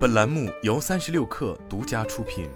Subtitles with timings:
[0.00, 2.48] 本栏目由三十六氪独家出品。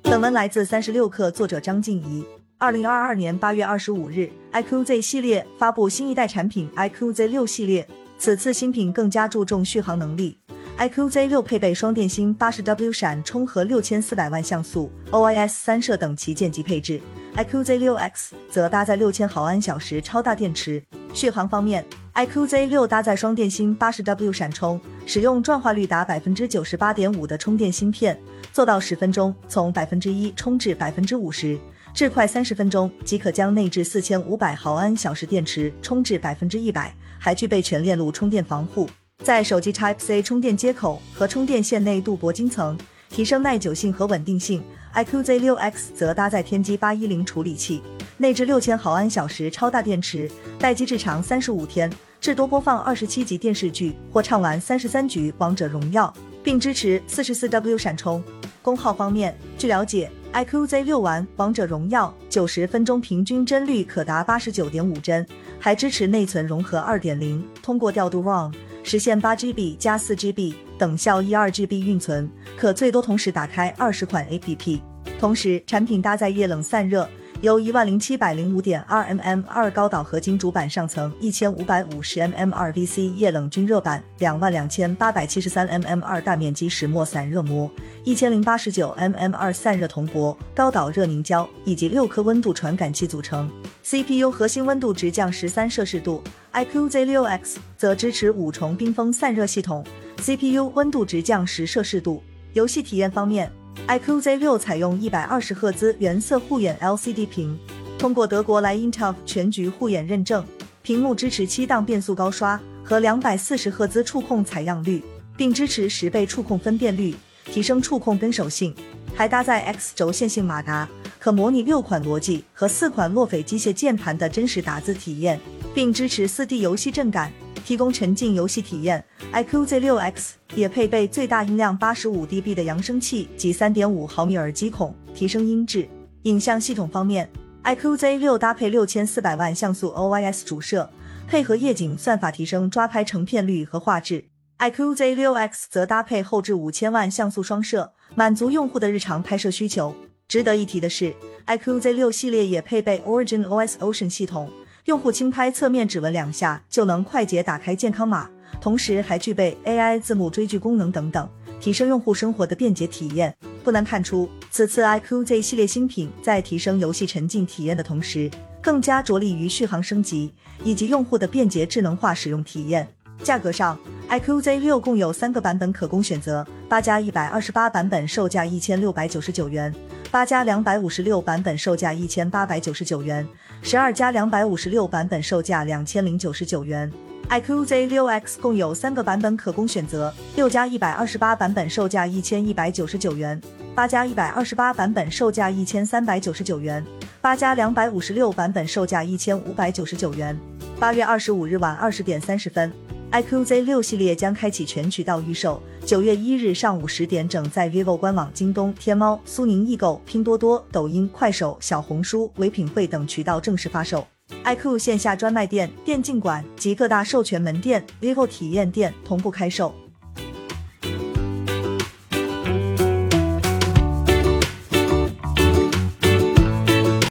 [0.00, 2.24] 本文来自三十六氪，作者张静怡。
[2.56, 7.86] 二零二二年八月二十五日，iQZ 系列发布新一代产品 iQZ 六系列。
[8.16, 10.38] 此次新品更加注重续航能力。
[10.78, 16.98] iQZ 六配备双电芯八十 W 闪充和六千四百万像素 OIS 三摄等旗舰级配置。
[17.36, 20.82] iQZ 六 X 则搭载六千毫安小时超大电池。
[21.12, 21.84] 续航方面
[22.14, 28.18] ，iQZ 六搭载双电芯八十 W 闪充，使用转化率达百分之九十八点五的充电芯片，
[28.52, 31.58] 做到十分钟从百分之一充至百分之五十，
[31.94, 38.88] 至快三十分钟即可将内置四千五百毫安小时电池充至百分之一百，还具备全链路充电防护。
[39.22, 42.76] 在手机 Type C 充电接口和充电线内镀铂金层，
[43.12, 44.62] 提升耐久性和稳定性。
[44.94, 47.82] iQZ 六 X 则搭载天玑八一零处理器，
[48.16, 58.22] 内置六千毫安小时超大电池，待机至长三十五天，至多播放二十七集电视剧或畅玩三十三局王者荣耀，并支持四十四 W 闪充。
[58.60, 65.26] 功耗方面，据了解，iQZ 六玩王者荣耀九十分钟平均帧率可达八十九点五帧，
[65.58, 68.52] 还支持内存融合二点零，通过调度 ROM
[68.82, 70.54] 实现八 GB 加四 GB。
[70.78, 74.80] 等效一二 GB 运存，可最多同时打开二十款 APP。
[75.20, 77.08] 同时，产品搭载液冷散热，
[77.42, 87.68] 由一万零七百零五点二 mm 二高导合金主板上层一千五百五十 mm 二 VC 液冷均热板，两万两千八百七十三 mm 二大面积石墨散热膜，
[88.04, 93.50] 一千零八十九 mm 二散热铜箔高导热凝胶以及六颗温度传感器组成。
[93.82, 99.84] CPU 核心温度直降十三摄氏度，iQZ 六 X 则支持五重冰封散热系统。
[100.18, 102.22] CPU 温度直降十摄氏度。
[102.52, 103.50] 游戏体验方面
[103.88, 107.58] ，iQZ 六采用一百二十赫兹原色护眼 LCD 屏，
[107.98, 110.44] 通过德国莱茵 TUF 全局护眼认证，
[110.82, 115.02] 屏幕支持七档变速高刷和两百四十赫兹触控采样率，
[115.36, 117.14] 并支持十倍触控分辨率，
[117.44, 118.74] 提升触控跟手性。
[119.14, 125.38] 还搭载 X 轴线性马达，可模拟六款逻辑和四款洛斐机械键盘的真实打字体验，
[125.74, 127.30] 并支持四 D 游戏震感。
[127.64, 135.88] 提供沉浸游戏体验 iQOO Z 六 X 也配备最大音量八十五 dB 的扬声器及三点五毫米耳机孔，提升音质。
[136.24, 137.28] 影像系统方面
[137.64, 140.88] ，iQOO Z 六搭配六千四百万像素 OIS 主摄，
[141.26, 144.24] 配合夜景算法提升抓拍成片率和画质。
[144.58, 149.94] iQOO Z 六 X 则搭配后置五千万像素双摄，满足用户的日常拍摄需求。
[150.28, 151.14] 值得一提的是
[151.46, 154.48] ，iQOO Z 六系列也配备 Origin OS Ocean 系统。
[154.86, 158.28] 用户轻拍侧面指纹两下就能快捷打开健康码，
[158.60, 161.28] 同时还具备 AI 字幕追剧功能等等，
[161.60, 163.32] 提升用户生活的便捷体验。
[163.62, 168.28] 不难看出，此次 iQOO Z 系列新品在提升游戏沉浸体验的同时，
[168.60, 170.32] 更加着力于续航升级
[170.64, 172.88] 以及用户的便捷智能化使用体验。
[173.22, 173.78] 价格上
[174.12, 179.74] ，iQZ 六共有三个版本可供选择，八加一百二十八版本售价一千六百九十九元。
[180.10, 183.26] 八加两百五十六版本售价一千八百九十九元，
[183.62, 186.92] 十二加两百五十六版本售价两千零九十九元。
[187.30, 193.40] iQZ 六 X 共有三个版本可供选择，六加一百二十八版本售价一千一百九十九元，
[193.74, 196.84] 八加一百二十八版本售价一千三百九十九元，
[197.22, 200.38] 八加两百五十六版本售价一千五百九十九元。
[200.78, 202.70] 八月二十五日晚二十点三十分。
[203.12, 214.06] iQOO Z 六系列将开启全渠道预售，九月一日上午十点整在 vivo 官网、京东、天猫、苏宁易购、拼多多、抖音、快手、小红书、唯品会等渠道正式发售。
[214.44, 219.74] iQOO 线下专卖店、电竞馆及各大授权门店、vivo 体验店同步开售。